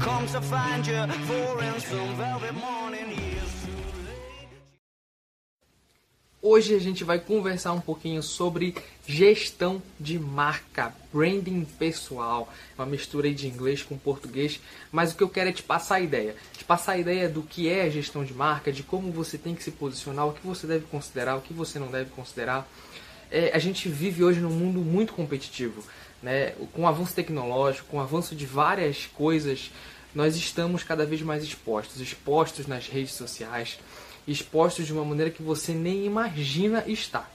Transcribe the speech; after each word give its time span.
comes 0.00 0.32
to 0.32 0.40
find 0.40 0.86
you 0.86 1.06
for 1.26 1.62
in 1.62 1.80
some 1.80 2.16
velvet 2.16 2.52
morning. 2.54 2.90
Hoje 6.42 6.74
a 6.74 6.78
gente 6.78 7.04
vai 7.04 7.18
conversar 7.18 7.74
um 7.74 7.82
pouquinho 7.82 8.22
sobre 8.22 8.74
gestão 9.06 9.82
de 10.00 10.18
marca, 10.18 10.90
branding 11.12 11.66
pessoal, 11.78 12.50
uma 12.78 12.86
mistura 12.86 13.30
de 13.30 13.46
inglês 13.46 13.82
com 13.82 13.98
português, 13.98 14.58
mas 14.90 15.12
o 15.12 15.16
que 15.16 15.22
eu 15.22 15.28
quero 15.28 15.50
é 15.50 15.52
te 15.52 15.62
passar 15.62 15.96
a 15.96 16.00
ideia, 16.00 16.34
te 16.56 16.64
passar 16.64 16.92
a 16.92 16.98
ideia 16.98 17.28
do 17.28 17.42
que 17.42 17.68
é 17.68 17.90
gestão 17.90 18.24
de 18.24 18.32
marca, 18.32 18.72
de 18.72 18.82
como 18.82 19.12
você 19.12 19.36
tem 19.36 19.54
que 19.54 19.62
se 19.62 19.70
posicionar, 19.70 20.26
o 20.26 20.32
que 20.32 20.46
você 20.46 20.66
deve 20.66 20.86
considerar, 20.86 21.36
o 21.36 21.42
que 21.42 21.52
você 21.52 21.78
não 21.78 21.88
deve 21.88 22.08
considerar. 22.08 22.66
É, 23.30 23.50
a 23.54 23.58
gente 23.58 23.86
vive 23.90 24.24
hoje 24.24 24.40
num 24.40 24.50
mundo 24.50 24.80
muito 24.80 25.12
competitivo, 25.12 25.84
né? 26.22 26.52
Com 26.72 26.82
o 26.82 26.86
avanço 26.86 27.14
tecnológico, 27.14 27.88
com 27.88 27.98
o 27.98 28.00
avanço 28.00 28.34
de 28.34 28.46
várias 28.46 29.06
coisas, 29.06 29.70
nós 30.14 30.36
estamos 30.36 30.82
cada 30.82 31.06
vez 31.06 31.22
mais 31.22 31.42
expostos, 31.42 32.00
expostos 32.00 32.66
nas 32.66 32.86
redes 32.88 33.12
sociais 33.12 33.78
expostos 34.26 34.86
de 34.86 34.92
uma 34.92 35.04
maneira 35.04 35.30
que 35.30 35.42
você 35.42 35.72
nem 35.72 36.04
imagina 36.04 36.84
estar. 36.86 37.30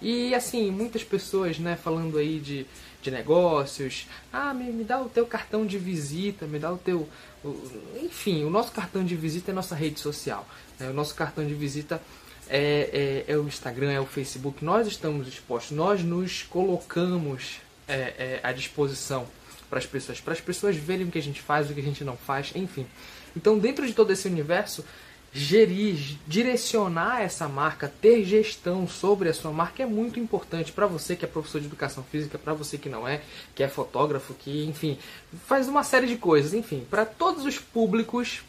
E 0.00 0.34
assim, 0.34 0.70
muitas 0.70 1.02
pessoas, 1.02 1.58
né, 1.58 1.76
falando 1.76 2.18
aí 2.18 2.38
de, 2.38 2.66
de 3.02 3.10
negócios, 3.10 4.06
ah, 4.32 4.54
me, 4.54 4.70
me 4.70 4.84
dá 4.84 5.00
o 5.00 5.08
teu 5.08 5.26
cartão 5.26 5.66
de 5.66 5.76
visita, 5.76 6.46
me 6.46 6.58
dá 6.58 6.72
o 6.72 6.78
teu. 6.78 7.08
O, 7.44 7.56
enfim, 8.02 8.44
o 8.44 8.50
nosso 8.50 8.70
cartão 8.72 9.04
de 9.04 9.16
visita 9.16 9.50
é 9.50 9.54
nossa 9.54 9.74
rede 9.74 9.98
social. 9.98 10.46
Né? 10.78 10.88
O 10.88 10.92
nosso 10.92 11.14
cartão 11.14 11.44
de 11.44 11.54
visita 11.54 12.00
é, 12.48 13.24
é, 13.26 13.32
é, 13.32 13.36
o 13.36 13.46
Instagram, 13.46 13.90
é 13.90 14.00
o 14.00 14.06
Facebook. 14.06 14.64
Nós 14.64 14.86
estamos 14.86 15.26
expostos, 15.26 15.76
nós 15.76 16.02
nos 16.02 16.44
colocamos 16.44 17.60
é, 17.88 17.94
é 18.18 18.40
à 18.42 18.52
disposição 18.52 19.26
para 19.68 19.78
as 19.78 19.86
pessoas, 19.86 20.20
para 20.20 20.32
as 20.32 20.40
pessoas 20.40 20.76
verem 20.76 21.06
o 21.06 21.10
que 21.10 21.18
a 21.18 21.22
gente 21.22 21.40
faz, 21.42 21.70
o 21.70 21.74
que 21.74 21.80
a 21.80 21.84
gente 21.84 22.04
não 22.04 22.16
faz, 22.16 22.52
enfim. 22.54 22.86
Então, 23.36 23.58
dentro 23.58 23.86
de 23.86 23.92
todo 23.92 24.12
esse 24.12 24.26
universo, 24.26 24.84
gerir, 25.32 26.18
direcionar 26.26 27.20
essa 27.20 27.48
marca, 27.48 27.92
ter 28.00 28.24
gestão 28.24 28.88
sobre 28.88 29.28
a 29.28 29.34
sua 29.34 29.52
marca 29.52 29.82
é 29.82 29.86
muito 29.86 30.18
importante 30.18 30.72
para 30.72 30.86
você 30.86 31.14
que 31.14 31.24
é 31.24 31.28
professor 31.28 31.60
de 31.60 31.66
educação 31.66 32.02
física, 32.02 32.38
para 32.38 32.54
você 32.54 32.78
que 32.78 32.88
não 32.88 33.06
é, 33.06 33.20
que 33.54 33.62
é 33.62 33.68
fotógrafo, 33.68 34.34
que, 34.34 34.64
enfim, 34.64 34.98
faz 35.46 35.68
uma 35.68 35.84
série 35.84 36.06
de 36.06 36.16
coisas, 36.16 36.54
enfim, 36.54 36.86
para 36.88 37.04
todos 37.04 37.44
os 37.44 37.58
públicos 37.58 38.42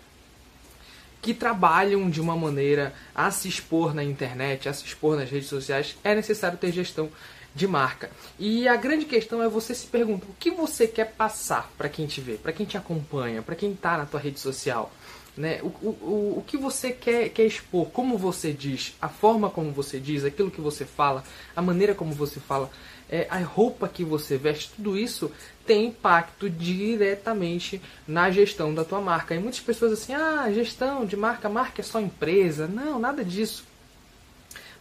que 1.21 1.33
trabalham 1.33 2.09
de 2.09 2.21
uma 2.21 2.35
maneira 2.35 2.93
a 3.13 3.29
se 3.29 3.49
expor 3.49 3.93
na 3.93 4.03
internet, 4.03 4.69
a 4.69 4.73
se 4.73 4.85
expor 4.85 5.17
nas 5.17 5.29
redes 5.29 5.49
sociais, 5.49 5.97
é 6.01 6.15
necessário 6.15 6.57
ter 6.57 6.71
gestão 6.71 7.09
de 7.53 7.67
marca. 7.67 8.09
E 8.37 8.67
a 8.67 8.75
grande 8.75 9.05
questão 9.05 9.41
é 9.41 9.47
você 9.47 9.73
se 9.73 9.87
perguntar 9.87 10.27
o 10.27 10.35
que 10.39 10.51
você 10.51 10.87
quer 10.87 11.13
passar 11.13 11.71
para 11.77 11.89
quem 11.89 12.07
te 12.07 12.21
vê, 12.21 12.33
para 12.33 12.53
quem 12.53 12.65
te 12.65 12.77
acompanha, 12.77 13.41
para 13.41 13.55
quem 13.55 13.71
está 13.71 13.97
na 13.97 14.05
tua 14.05 14.19
rede 14.19 14.39
social. 14.39 14.91
Né? 15.35 15.61
O, 15.61 15.67
o, 15.67 16.33
o 16.39 16.43
que 16.45 16.57
você 16.57 16.91
quer, 16.91 17.29
quer 17.29 17.45
expor, 17.45 17.87
como 17.87 18.17
você 18.17 18.51
diz, 18.51 18.95
a 19.01 19.07
forma 19.07 19.49
como 19.49 19.71
você 19.71 19.99
diz, 19.99 20.25
aquilo 20.25 20.51
que 20.51 20.59
você 20.59 20.85
fala, 20.85 21.23
a 21.55 21.61
maneira 21.61 21.95
como 21.95 22.11
você 22.11 22.39
fala, 22.39 22.69
é, 23.09 23.25
a 23.29 23.39
roupa 23.39 23.87
que 23.87 24.03
você 24.03 24.37
veste, 24.37 24.71
tudo 24.75 24.97
isso 24.97 25.31
tem 25.65 25.87
impacto 25.87 26.49
diretamente 26.49 27.81
na 28.07 28.29
gestão 28.29 28.73
da 28.73 28.83
tua 28.83 28.99
marca. 28.99 29.33
E 29.33 29.39
muitas 29.39 29.59
pessoas 29.59 29.93
assim, 29.93 30.13
ah, 30.13 30.51
gestão 30.51 31.05
de 31.05 31.15
marca, 31.15 31.47
marca 31.47 31.81
é 31.81 31.83
só 31.83 31.99
empresa. 31.99 32.67
Não, 32.67 32.99
nada 32.99 33.23
disso. 33.23 33.68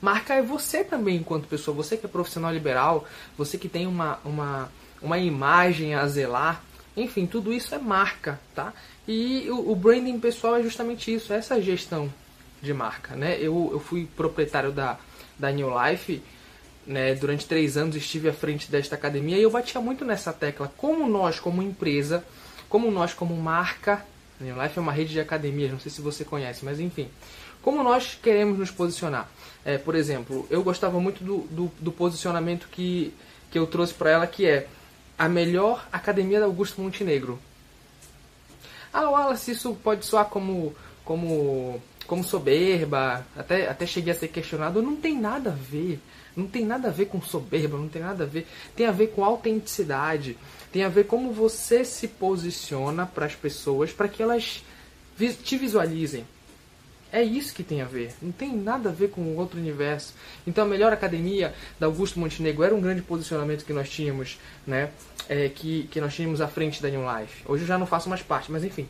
Marca 0.01 0.35
é 0.35 0.43
você 0.43 0.85
também 0.85 1.17
enquanto 1.17 1.49
pessoa, 1.49 1.77
você 1.77 1.97
que 1.97 2.07
é 2.07 2.09
profissional 2.09 2.53
liberal, 2.53 3.05
você 3.37 3.59
que 3.59 3.69
tem 3.69 3.87
uma, 3.87 4.19
uma, 4.25 4.71
uma 5.03 5.19
imagem 5.19 5.95
a 5.95 6.07
zelar, 6.07 6.63
enfim, 6.97 7.27
tudo 7.27 7.53
isso 7.53 7.75
é 7.75 7.79
marca, 7.79 8.41
tá? 8.55 8.73
E 9.07 9.49
o, 9.51 9.73
o 9.73 9.77
branding 9.77 10.19
pessoal 10.19 10.57
é 10.57 10.63
justamente 10.63 11.13
isso, 11.13 11.33
essa 11.33 11.61
gestão 11.61 12.13
de 12.61 12.73
marca, 12.75 13.15
né? 13.15 13.37
Eu, 13.41 13.71
eu 13.73 13.81
fui 13.81 14.09
proprietário 14.17 14.73
da, 14.73 14.99
da 15.39 15.51
New 15.51 15.71
Life, 15.71 16.23
né? 16.87 17.15
Durante 17.15 17.47
três 17.47 17.77
anos 17.77 17.97
estive 17.97 18.29
à 18.29 18.33
frente 18.33 18.71
desta 18.71 18.95
academia 18.95 19.39
e 19.39 19.43
eu 19.43 19.51
batia 19.51 19.81
muito 19.81 20.05
nessa 20.05 20.33
tecla. 20.33 20.73
Como 20.77 21.09
nós, 21.09 21.39
como 21.39 21.63
empresa, 21.63 22.25
como 22.69 22.91
nós, 22.91 23.15
como 23.15 23.37
marca, 23.37 24.05
New 24.41 24.61
Life 24.61 24.79
é 24.79 24.83
uma 24.83 24.93
rede 24.93 25.13
de 25.13 25.21
academias, 25.21 25.73
não 25.73 25.81
sei 25.81 25.91
se 25.91 26.01
você 26.01 26.25
conhece, 26.25 26.65
mas 26.65 26.79
enfim. 26.79 27.09
Como 27.63 27.83
nós 27.83 28.19
queremos 28.21 28.59
nos 28.59 28.71
posicionar? 28.71 29.29
É, 29.65 29.77
por 29.77 29.95
exemplo, 29.95 30.47
eu 30.51 30.63
gostava 30.63 30.99
muito 31.01 31.23
do, 31.23 31.39
do, 31.51 31.73
do 31.81 31.93
posicionamento 31.93 32.69
que, 32.71 33.13
que 33.51 33.59
eu 33.59 33.67
trouxe 33.67 33.93
para 33.93 34.11
ela, 34.11 34.27
que 34.27 34.47
é 34.47 34.67
a 35.19 35.29
melhor 35.29 35.87
academia 35.93 36.41
da 36.41 36.47
Augusto 36.47 36.81
Montenegro. 36.81 37.39
Ah, 38.93 39.11
Wallace, 39.11 39.51
isso 39.51 39.75
pode 39.83 40.07
soar 40.07 40.27
como, 40.27 40.75
como, 41.05 41.83
como 42.07 42.25
soberba, 42.25 43.27
até, 43.37 43.69
até 43.69 43.85
cheguei 43.85 44.13
a 44.13 44.17
ser 44.17 44.29
questionado. 44.29 44.81
Não 44.81 44.97
tem 44.97 45.19
nada 45.19 45.51
a 45.51 45.55
ver. 45.55 46.01
Não 46.37 46.47
tem 46.47 46.65
nada 46.65 46.89
a 46.89 46.93
ver 46.93 47.07
com 47.07 47.21
soberba, 47.21 47.77
não 47.77 47.89
tem 47.89 48.01
nada 48.01 48.25
a 48.25 48.27
ver. 48.27 48.47
Tem 48.77 48.87
a 48.87 48.93
ver 48.93 49.09
com 49.09 49.25
autenticidade. 49.25 50.39
Tem 50.73 50.85
a 50.85 50.89
ver 50.89 51.05
como 51.05 51.33
você 51.33 51.85
se 51.85 52.07
posiciona 52.07 53.05
para 53.05 53.27
as 53.27 53.35
pessoas, 53.35 53.93
para 53.93 54.09
que 54.09 54.23
elas 54.23 54.63
te 55.43 55.57
visualizem. 55.57 56.25
É 57.13 57.23
isso 57.23 57.55
que 57.55 57.63
tem 57.63 57.81
a 57.81 57.87
ver. 57.87 58.15
Não 58.21 58.31
tem 58.31 58.55
nada 58.55 58.91
a 58.91 58.93
ver 58.93 59.09
com 59.11 59.37
outro 59.37 59.59
universo. 59.59 60.15
Então 60.47 60.65
a 60.65 60.69
melhor 60.69 60.93
academia 60.93 61.55
da 61.81 61.87
Augusto 61.87 62.19
Montenegro 62.19 62.63
era 62.63 62.75
um 62.75 62.81
grande 62.81 63.01
posicionamento 63.01 63.65
que 63.65 63.73
nós 63.73 63.89
tínhamos, 63.89 64.39
né? 64.67 64.91
É, 65.29 65.49
que, 65.49 65.89
que 65.91 66.01
nós 66.01 66.15
tínhamos 66.15 66.41
à 66.41 66.49
frente 66.49 66.83
da 66.83 66.89
New 66.89 67.03
Life. 67.03 67.43
Hoje 67.47 67.63
eu 67.63 67.67
já 67.67 67.79
não 67.79 67.87
faço 67.87 68.09
mais 68.09 68.23
parte, 68.23 68.51
mas 68.53 68.65
enfim. 68.65 68.89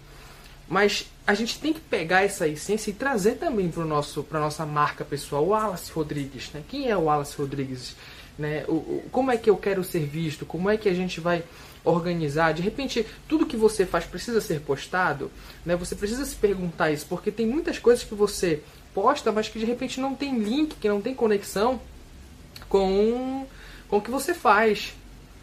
Mas 0.69 1.07
a 1.27 1.35
gente 1.35 1.59
tem 1.59 1.73
que 1.73 1.81
pegar 1.81 2.23
essa 2.23 2.47
essência 2.47 2.91
e 2.91 2.93
trazer 2.93 3.37
também 3.37 3.71
para 3.71 3.83
a 3.83 4.41
nossa 4.41 4.67
marca 4.67 5.05
pessoal, 5.05 5.45
o 5.45 5.49
Wallace 5.49 5.91
Rodrigues. 5.91 6.51
Né? 6.53 6.63
Quem 6.69 6.91
é 6.91 6.97
o 6.97 7.05
Wallace 7.05 7.37
Rodrigues? 7.37 7.97
Né? 8.39 8.65
O, 8.69 8.73
o, 8.73 9.05
como 9.11 9.31
é 9.31 9.37
que 9.37 9.51
eu 9.51 9.57
quero 9.57 9.83
ser 9.83 10.07
visto? 10.07 10.47
Como 10.47 10.71
é 10.71 10.77
que 10.77 10.89
a 10.89 10.95
gente 10.95 11.21
vai 11.21 11.43
organizar. 11.85 12.53
De 12.53 12.63
repente, 12.63 13.07
tudo 13.27 13.47
que 13.47 13.57
você 13.57 13.87
faz 13.87 14.05
precisa 14.05 14.41
ser 14.41 14.61
postado, 14.61 15.31
né? 15.65 15.77
Você 15.77 15.95
precisa 15.95 16.25
se 16.25 16.35
perguntar 16.35 16.91
isso, 16.91 17.07
porque 17.09 17.31
tem 17.31 17.47
muitas 17.47 17.79
coisas 17.79 18.05
que 18.05 18.15
você 18.15 18.63
posta, 18.95 19.33
mas 19.33 19.49
que 19.49 19.59
de 19.59 19.65
repente 19.65 20.01
não 20.01 20.15
tem 20.15 20.39
link, 20.39 20.77
que 20.77 20.89
não 20.89 21.01
tem 21.01 21.15
conexão 21.15 21.81
com, 22.69 23.47
com 23.89 23.97
o 23.97 24.03
que 24.03 24.11
você 24.11 24.35
faz, 24.35 24.95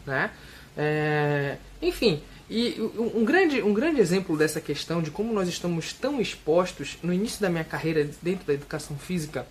né? 0.05 0.31
É, 0.77 1.57
enfim, 1.81 2.21
e 2.49 2.75
um 2.97 3.23
grande, 3.23 3.61
um 3.61 3.73
grande 3.73 4.01
exemplo 4.01 4.37
dessa 4.37 4.59
questão 4.59 5.01
de 5.01 5.09
como 5.09 5.33
nós 5.33 5.47
estamos 5.47 5.93
tão 5.93 6.19
expostos 6.21 6.97
no 7.01 7.13
início 7.13 7.41
da 7.41 7.49
minha 7.49 7.63
carreira 7.63 8.09
dentro 8.21 8.45
da 8.45 8.53
educação 8.53 8.97
física 8.97 9.47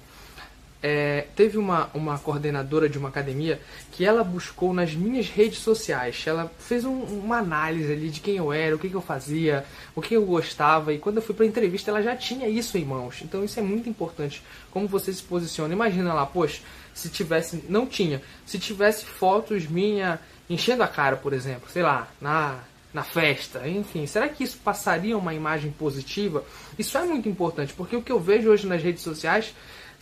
é, 0.87 1.28
teve 1.34 1.56
uma, 1.56 1.89
uma 1.95 2.19
coordenadora 2.19 2.91
de 2.91 2.99
uma 2.99 3.09
academia 3.09 3.59
que 3.91 4.05
ela 4.05 4.22
buscou 4.22 4.75
nas 4.75 4.93
minhas 4.93 5.31
redes 5.31 5.61
sociais. 5.61 6.22
Ela 6.27 6.53
fez 6.59 6.84
um, 6.84 6.93
uma 7.05 7.39
análise 7.39 7.91
ali 7.91 8.11
de 8.11 8.21
quem 8.21 8.37
eu 8.37 8.53
era, 8.53 8.77
o 8.77 8.78
que, 8.78 8.91
que 8.91 8.95
eu 8.95 9.00
fazia, 9.00 9.65
o 9.97 10.03
que 10.03 10.12
eu 10.12 10.27
gostava. 10.27 10.93
E 10.93 10.99
quando 10.99 11.17
eu 11.17 11.22
fui 11.22 11.34
para 11.34 11.47
entrevista, 11.47 11.91
ela 11.91 12.03
já 12.03 12.15
tinha 12.15 12.47
isso 12.50 12.77
em 12.77 12.84
mãos. 12.84 13.22
Então 13.22 13.43
isso 13.43 13.59
é 13.59 13.62
muito 13.62 13.89
importante. 13.89 14.43
Como 14.71 14.87
você 14.87 15.11
se 15.11 15.22
posiciona. 15.22 15.72
Imagina 15.72 16.12
lá, 16.12 16.27
poxa, 16.27 16.61
se 16.93 17.09
tivesse. 17.09 17.65
Não 17.66 17.87
tinha. 17.87 18.21
Se 18.45 18.59
tivesse 18.59 19.06
fotos 19.06 19.66
minha 19.66 20.21
enchendo 20.51 20.83
a 20.83 20.87
cara, 20.87 21.16
por 21.16 21.33
exemplo, 21.33 21.66
sei 21.71 21.83
lá, 21.83 22.09
na 22.21 22.59
na 22.93 23.03
festa, 23.03 23.66
enfim, 23.66 24.06
será 24.06 24.28
que 24.28 24.45
isso 24.45 24.56
passaria 24.62 25.19
uma 25.19 25.34
imagem 25.34 25.72
positiva? 25.72 26.45
Isso 26.78 26.97
é 26.97 27.03
muito 27.03 27.28
importante, 27.28 27.75
porque 27.75 27.97
o 27.97 28.01
que 28.01 28.12
eu 28.12 28.21
vejo 28.21 28.49
hoje 28.49 28.69
nas 28.69 28.81
redes 28.81 29.03
sociais 29.03 29.53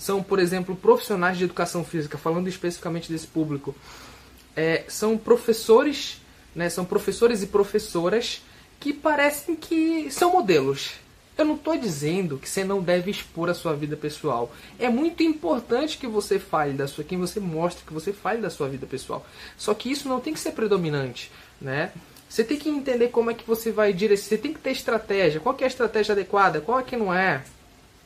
são, 0.02 0.20
por 0.20 0.40
exemplo, 0.40 0.74
profissionais 0.74 1.38
de 1.38 1.44
educação 1.44 1.84
física, 1.84 2.18
falando 2.18 2.48
especificamente 2.48 3.10
desse 3.10 3.28
público, 3.28 3.72
é, 4.56 4.84
são 4.88 5.16
professores, 5.16 6.20
né, 6.56 6.68
são 6.68 6.84
professores 6.84 7.40
e 7.40 7.46
professoras 7.46 8.42
que 8.80 8.92
parecem 8.92 9.54
que 9.54 10.10
são 10.10 10.32
modelos. 10.32 10.94
Eu 11.38 11.44
não 11.44 11.54
estou 11.54 11.76
dizendo 11.76 12.36
que 12.36 12.48
você 12.48 12.64
não 12.64 12.82
deve 12.82 13.12
expor 13.12 13.48
a 13.48 13.54
sua 13.54 13.74
vida 13.74 13.96
pessoal. 13.96 14.52
É 14.76 14.88
muito 14.88 15.22
importante 15.22 15.96
que 15.96 16.06
você 16.08 16.36
fale 16.36 16.72
da 16.72 16.88
sua, 16.88 17.04
quem 17.04 17.16
você 17.16 17.38
mostre 17.38 17.86
que 17.86 17.92
você 17.92 18.12
fale 18.12 18.40
da 18.40 18.50
sua 18.50 18.68
vida 18.68 18.86
pessoal. 18.86 19.24
Só 19.56 19.72
que 19.72 19.88
isso 19.88 20.08
não 20.08 20.18
tem 20.18 20.34
que 20.34 20.40
ser 20.40 20.50
predominante, 20.50 21.30
né? 21.60 21.92
Você 22.28 22.42
tem 22.42 22.58
que 22.58 22.68
entender 22.68 23.08
como 23.08 23.30
é 23.30 23.34
que 23.34 23.46
você 23.46 23.70
vai 23.70 23.92
direcionar. 23.92 24.30
Você 24.30 24.38
tem 24.38 24.52
que 24.52 24.58
ter 24.58 24.72
estratégia. 24.72 25.40
Qual 25.40 25.56
é 25.60 25.64
a 25.64 25.68
estratégia 25.68 26.12
adequada? 26.12 26.60
Qual 26.60 26.80
é 26.80 26.82
que 26.82 26.96
não 26.96 27.14
é? 27.14 27.44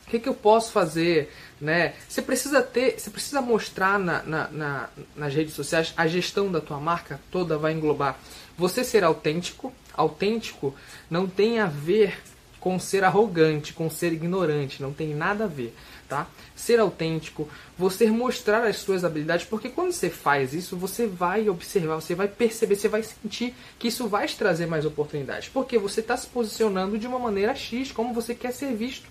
O 0.07 0.09
que, 0.09 0.19
que 0.19 0.29
eu 0.29 0.33
posso 0.33 0.71
fazer? 0.71 1.33
Né? 1.59 1.93
Você 2.07 2.21
precisa 2.21 2.61
ter, 2.61 2.97
você 2.97 3.09
precisa 3.09 3.41
mostrar 3.41 3.99
na, 3.99 4.23
na, 4.23 4.47
na, 4.47 4.89
nas 5.15 5.33
redes 5.33 5.53
sociais 5.53 5.93
a 5.97 6.07
gestão 6.07 6.49
da 6.49 6.61
tua 6.61 6.79
marca 6.79 7.19
toda 7.29 7.57
vai 7.57 7.73
englobar 7.73 8.17
você 8.57 8.83
ser 8.83 9.03
autêntico. 9.03 9.71
Autêntico 9.93 10.73
não 11.09 11.27
tem 11.27 11.59
a 11.59 11.67
ver 11.67 12.17
com 12.59 12.79
ser 12.79 13.03
arrogante, 13.03 13.73
com 13.73 13.89
ser 13.89 14.11
ignorante, 14.11 14.81
não 14.81 14.91
tem 14.91 15.13
nada 15.13 15.43
a 15.43 15.47
ver. 15.47 15.75
tá? 16.07 16.27
Ser 16.55 16.79
autêntico, 16.79 17.47
você 17.77 18.09
mostrar 18.09 18.65
as 18.65 18.77
suas 18.77 19.03
habilidades, 19.03 19.45
porque 19.45 19.69
quando 19.69 19.91
você 19.91 20.09
faz 20.09 20.53
isso, 20.53 20.77
você 20.77 21.05
vai 21.05 21.49
observar, 21.49 21.95
você 21.95 22.15
vai 22.15 22.27
perceber, 22.27 22.75
você 22.75 22.87
vai 22.87 23.03
sentir 23.03 23.53
que 23.77 23.89
isso 23.89 24.07
vai 24.07 24.25
te 24.25 24.37
trazer 24.37 24.65
mais 24.67 24.85
oportunidades, 24.85 25.49
porque 25.49 25.77
você 25.77 25.99
está 25.99 26.15
se 26.15 26.27
posicionando 26.27 26.97
de 26.97 27.05
uma 27.07 27.19
maneira 27.19 27.53
X, 27.53 27.91
como 27.91 28.13
você 28.13 28.33
quer 28.33 28.51
ser 28.51 28.73
visto. 28.73 29.07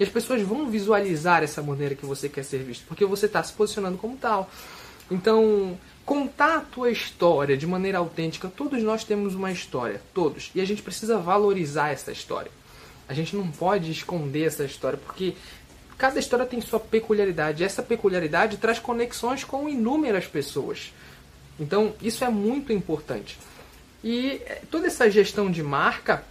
E 0.00 0.02
as 0.02 0.08
pessoas 0.08 0.40
vão 0.40 0.70
visualizar 0.70 1.42
essa 1.42 1.62
maneira 1.62 1.94
que 1.94 2.06
você 2.06 2.26
quer 2.26 2.42
ser 2.42 2.62
visto, 2.62 2.86
porque 2.86 3.04
você 3.04 3.26
está 3.26 3.42
se 3.42 3.52
posicionando 3.52 3.98
como 3.98 4.16
tal. 4.16 4.50
Então, 5.10 5.78
contar 6.06 6.56
a 6.56 6.60
tua 6.60 6.90
história 6.90 7.54
de 7.54 7.66
maneira 7.66 7.98
autêntica, 7.98 8.48
todos 8.48 8.82
nós 8.82 9.04
temos 9.04 9.34
uma 9.34 9.52
história, 9.52 10.00
todos, 10.14 10.50
e 10.54 10.60
a 10.62 10.64
gente 10.64 10.80
precisa 10.80 11.18
valorizar 11.18 11.90
essa 11.90 12.10
história. 12.10 12.50
A 13.06 13.12
gente 13.12 13.36
não 13.36 13.50
pode 13.50 13.90
esconder 13.90 14.46
essa 14.46 14.64
história, 14.64 14.98
porque 14.98 15.34
cada 15.98 16.18
história 16.18 16.46
tem 16.46 16.62
sua 16.62 16.80
peculiaridade. 16.80 17.62
Essa 17.62 17.82
peculiaridade 17.82 18.56
traz 18.56 18.78
conexões 18.78 19.44
com 19.44 19.68
inúmeras 19.68 20.26
pessoas. 20.26 20.94
Então, 21.58 21.92
isso 22.00 22.24
é 22.24 22.30
muito 22.30 22.72
importante. 22.72 23.36
E 24.02 24.40
eh, 24.46 24.62
toda 24.70 24.86
essa 24.86 25.10
gestão 25.10 25.50
de 25.50 25.62
marca, 25.62 26.24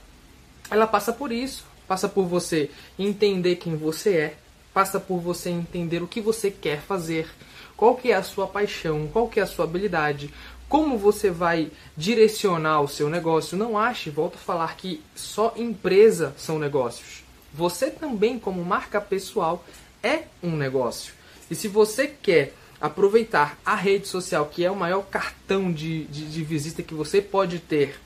ela 0.71 0.87
passa 0.87 1.13
por 1.13 1.31
isso. 1.31 1.68
Passa 1.89 2.07
por 2.07 2.27
você 2.27 2.69
entender 2.99 3.55
quem 3.55 3.75
você 3.75 4.15
é, 4.15 4.37
passa 4.71 4.99
por 4.99 5.19
você 5.19 5.49
entender 5.49 6.03
o 6.03 6.07
que 6.07 6.21
você 6.21 6.51
quer 6.51 6.81
fazer, 6.81 7.27
qual 7.75 7.95
que 7.95 8.11
é 8.11 8.15
a 8.15 8.21
sua 8.21 8.45
paixão, 8.45 9.09
qual 9.11 9.27
que 9.27 9.39
é 9.39 9.43
a 9.43 9.47
sua 9.47 9.65
habilidade, 9.65 10.31
como 10.69 10.99
você 10.99 11.31
vai 11.31 11.71
direcionar 11.97 12.81
o 12.81 12.87
seu 12.87 13.09
negócio. 13.09 13.57
Não 13.57 13.75
ache, 13.75 14.11
volto 14.11 14.35
a 14.35 14.37
falar 14.37 14.77
que 14.77 15.01
só 15.15 15.51
empresa 15.57 16.31
são 16.37 16.59
negócios. 16.59 17.23
Você 17.51 17.89
também, 17.89 18.37
como 18.37 18.63
marca 18.63 19.01
pessoal, 19.01 19.65
é 20.03 20.25
um 20.43 20.55
negócio. 20.55 21.15
E 21.49 21.55
se 21.55 21.67
você 21.67 22.07
quer 22.07 22.53
aproveitar 22.79 23.57
a 23.65 23.73
rede 23.73 24.07
social, 24.07 24.45
que 24.45 24.63
é 24.63 24.69
o 24.69 24.75
maior 24.75 25.01
cartão 25.07 25.73
de, 25.73 26.05
de, 26.05 26.29
de 26.29 26.43
visita 26.43 26.83
que 26.83 26.93
você 26.93 27.19
pode 27.19 27.57
ter 27.57 27.99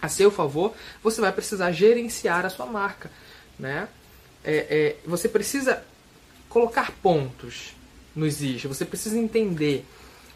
a 0.00 0.08
seu 0.08 0.30
favor, 0.30 0.74
você 1.02 1.20
vai 1.20 1.32
precisar 1.32 1.72
gerenciar 1.72 2.44
a 2.44 2.50
sua 2.50 2.66
marca. 2.66 3.10
Né? 3.58 3.88
É, 4.44 4.54
é, 4.54 4.96
você 5.04 5.28
precisa 5.28 5.82
colocar 6.48 6.92
pontos 7.02 7.74
nos 8.14 8.42
eixos, 8.42 8.76
você 8.76 8.84
precisa 8.84 9.18
entender 9.18 9.84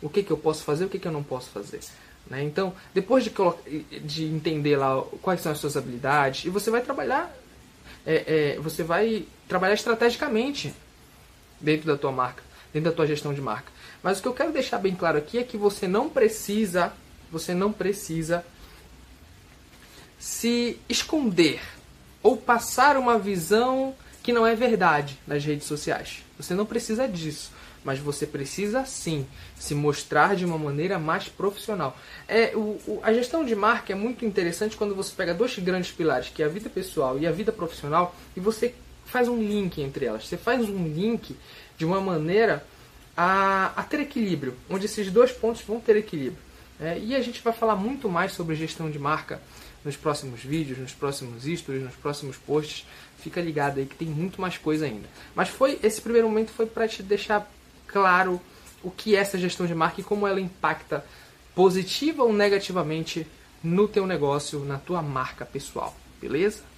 o 0.02 0.08
que, 0.08 0.22
que 0.22 0.30
eu 0.30 0.36
posso 0.36 0.64
fazer 0.64 0.84
e 0.84 0.86
o 0.86 0.90
que, 0.90 0.98
que 0.98 1.08
eu 1.08 1.12
não 1.12 1.22
posso 1.22 1.50
fazer. 1.50 1.80
Né? 2.26 2.42
Então, 2.42 2.74
depois 2.92 3.24
de, 3.24 3.30
de 4.00 4.24
entender 4.24 4.76
lá 4.76 5.02
quais 5.22 5.40
são 5.40 5.52
as 5.52 5.58
suas 5.58 5.76
habilidades, 5.76 6.44
e 6.44 6.50
você 6.50 6.70
vai 6.70 6.82
trabalhar, 6.82 7.34
é, 8.06 8.54
é, 8.56 8.60
você 8.60 8.82
vai 8.82 9.26
trabalhar 9.48 9.74
estrategicamente 9.74 10.74
dentro 11.60 11.86
da 11.86 11.96
tua 11.96 12.12
marca, 12.12 12.42
dentro 12.72 12.90
da 12.90 12.96
tua 12.96 13.06
gestão 13.06 13.34
de 13.34 13.40
marca. 13.40 13.70
Mas 14.02 14.18
o 14.18 14.22
que 14.22 14.28
eu 14.28 14.34
quero 14.34 14.52
deixar 14.52 14.78
bem 14.78 14.94
claro 14.94 15.18
aqui 15.18 15.38
é 15.38 15.44
que 15.44 15.56
você 15.56 15.86
não 15.86 16.08
precisa, 16.08 16.92
você 17.30 17.54
não 17.54 17.72
precisa 17.72 18.44
se 20.20 20.78
esconder 20.86 21.60
ou 22.22 22.36
passar 22.36 22.98
uma 22.98 23.18
visão 23.18 23.94
que 24.22 24.32
não 24.32 24.46
é 24.46 24.54
verdade 24.54 25.18
nas 25.26 25.42
redes 25.42 25.66
sociais. 25.66 26.22
Você 26.38 26.54
não 26.54 26.66
precisa 26.66 27.08
disso, 27.08 27.50
mas 27.82 27.98
você 27.98 28.26
precisa 28.26 28.84
sim 28.84 29.26
se 29.58 29.74
mostrar 29.74 30.36
de 30.36 30.44
uma 30.44 30.58
maneira 30.58 30.98
mais 30.98 31.28
profissional. 31.28 31.96
É, 32.28 32.52
o, 32.54 32.78
o, 32.86 33.00
a 33.02 33.14
gestão 33.14 33.42
de 33.42 33.56
marca 33.56 33.92
é 33.92 33.96
muito 33.96 34.26
interessante 34.26 34.76
quando 34.76 34.94
você 34.94 35.12
pega 35.16 35.32
dois 35.32 35.58
grandes 35.58 35.90
pilares, 35.90 36.28
que 36.28 36.42
é 36.42 36.46
a 36.46 36.50
vida 36.50 36.68
pessoal 36.68 37.18
e 37.18 37.26
a 37.26 37.32
vida 37.32 37.50
profissional, 37.50 38.14
e 38.36 38.40
você 38.40 38.74
faz 39.06 39.26
um 39.26 39.42
link 39.42 39.80
entre 39.80 40.04
elas. 40.04 40.28
Você 40.28 40.36
faz 40.36 40.68
um 40.68 40.86
link 40.86 41.34
de 41.78 41.86
uma 41.86 42.00
maneira 42.00 42.62
a, 43.16 43.72
a 43.74 43.82
ter 43.82 44.00
equilíbrio, 44.00 44.54
onde 44.68 44.84
esses 44.84 45.10
dois 45.10 45.32
pontos 45.32 45.62
vão 45.62 45.80
ter 45.80 45.96
equilíbrio. 45.96 46.49
É, 46.80 46.98
e 46.98 47.14
a 47.14 47.20
gente 47.20 47.42
vai 47.42 47.52
falar 47.52 47.76
muito 47.76 48.08
mais 48.08 48.32
sobre 48.32 48.56
gestão 48.56 48.90
de 48.90 48.98
marca 48.98 49.40
nos 49.84 49.96
próximos 49.96 50.40
vídeos, 50.40 50.78
nos 50.78 50.92
próximos 50.92 51.44
stories, 51.44 51.84
nos 51.84 51.94
próximos 51.94 52.36
posts. 52.36 52.86
Fica 53.18 53.40
ligado 53.40 53.78
aí 53.78 53.86
que 53.86 53.96
tem 53.96 54.08
muito 54.08 54.40
mais 54.40 54.56
coisa 54.56 54.86
ainda. 54.86 55.06
Mas 55.34 55.50
foi 55.50 55.78
esse 55.82 56.00
primeiro 56.00 56.28
momento 56.28 56.50
foi 56.50 56.66
para 56.66 56.88
te 56.88 57.02
deixar 57.02 57.50
claro 57.86 58.40
o 58.82 58.90
que 58.90 59.14
é 59.14 59.18
essa 59.18 59.38
gestão 59.38 59.66
de 59.66 59.74
marca 59.74 60.00
e 60.00 60.04
como 60.04 60.26
ela 60.26 60.40
impacta 60.40 61.04
positiva 61.54 62.22
ou 62.22 62.32
negativamente 62.32 63.26
no 63.62 63.86
teu 63.86 64.06
negócio, 64.06 64.64
na 64.64 64.78
tua 64.78 65.02
marca 65.02 65.44
pessoal, 65.44 65.94
beleza? 66.18 66.69